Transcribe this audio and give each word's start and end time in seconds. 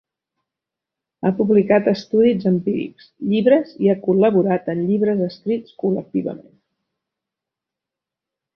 Ha 1.21 1.31
publicat 1.41 1.89
estudis 1.91 2.47
empírics, 2.51 3.11
llibres 3.33 3.75
i 3.87 3.91
ha 3.93 3.97
col·laborat 4.07 4.73
en 4.75 4.81
llibres 4.89 5.23
escrits 5.29 5.77
col·lectivament. 5.85 6.53